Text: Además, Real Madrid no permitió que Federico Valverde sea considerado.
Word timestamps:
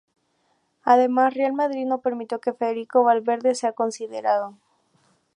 Además, 0.81 1.35
Real 1.35 1.53
Madrid 1.53 1.85
no 1.85 1.99
permitió 2.01 2.39
que 2.41 2.53
Federico 2.53 3.03
Valverde 3.03 3.53
sea 3.53 3.73
considerado. 3.73 4.57